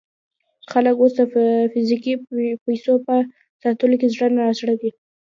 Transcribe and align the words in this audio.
خلک 0.71 0.95
اوس 0.99 1.11
د 1.17 1.21
فزیکي 1.71 2.13
پیسو 2.65 2.93
په 3.05 3.15
ساتلو 3.61 3.95
کې 3.99 4.07
زړه 4.13 4.27
نا 4.37 4.45
زړه 4.59 4.75
دي. 4.81 4.89